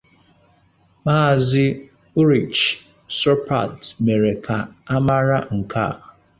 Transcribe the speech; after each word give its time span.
Maazị 1.05 1.65
Ulrich 2.19 2.61
Sopart 3.17 3.81
mere 4.05 4.33
ka 4.45 4.57
a 4.87 4.97
mara 5.05 5.39
nke 5.57 5.77
a. 5.89 5.91